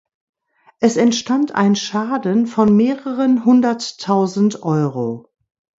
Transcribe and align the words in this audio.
Es 0.79 0.97
entstand 0.97 1.53
ein 1.53 1.75
Schaden 1.75 2.47
von 2.47 2.75
mehreren 2.75 3.45
hunderttausend 3.45 4.63
Euro. 4.63 5.29